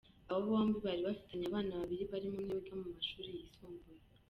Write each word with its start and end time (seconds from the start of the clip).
Aba 0.29 0.41
bombi 0.47 0.77
bari 0.85 1.01
bafitanye 1.07 1.45
abana 1.49 1.79
babiri 1.79 2.03
barimo 2.11 2.37
umwe 2.39 2.53
wiga 2.57 2.73
mu 2.81 2.87
mashuri 2.95 3.29
yisumbuye. 3.37 3.97